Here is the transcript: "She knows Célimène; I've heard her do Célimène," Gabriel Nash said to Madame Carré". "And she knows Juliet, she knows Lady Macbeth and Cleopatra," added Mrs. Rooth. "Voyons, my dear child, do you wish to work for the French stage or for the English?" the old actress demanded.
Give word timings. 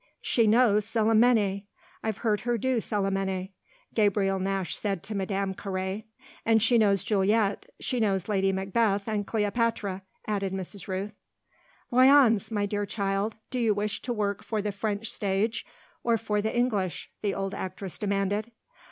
"She 0.23 0.47
knows 0.47 0.83
Célimène; 0.83 1.65
I've 2.01 2.17
heard 2.17 2.39
her 2.39 2.57
do 2.57 2.77
Célimène," 2.77 3.51
Gabriel 3.93 4.39
Nash 4.39 4.75
said 4.75 5.03
to 5.03 5.13
Madame 5.13 5.53
Carré". 5.53 6.05
"And 6.43 6.59
she 6.59 6.79
knows 6.79 7.03
Juliet, 7.03 7.67
she 7.79 7.99
knows 7.99 8.27
Lady 8.27 8.51
Macbeth 8.51 9.07
and 9.07 9.27
Cleopatra," 9.27 10.01
added 10.25 10.53
Mrs. 10.53 10.87
Rooth. 10.87 11.13
"Voyons, 11.91 12.49
my 12.49 12.65
dear 12.65 12.87
child, 12.87 13.35
do 13.51 13.59
you 13.59 13.75
wish 13.75 14.01
to 14.01 14.11
work 14.11 14.43
for 14.43 14.59
the 14.59 14.71
French 14.71 15.11
stage 15.11 15.67
or 16.03 16.17
for 16.17 16.41
the 16.41 16.57
English?" 16.57 17.11
the 17.21 17.35
old 17.35 17.53
actress 17.53 17.99
demanded. 17.99 18.51